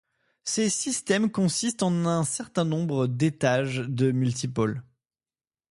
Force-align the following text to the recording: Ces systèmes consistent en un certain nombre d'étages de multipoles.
Ces 0.45 0.69
systèmes 0.71 1.29
consistent 1.29 1.83
en 1.83 2.05
un 2.07 2.23
certain 2.23 2.65
nombre 2.65 3.05
d'étages 3.05 3.81
de 3.87 4.09
multipoles. 4.11 4.81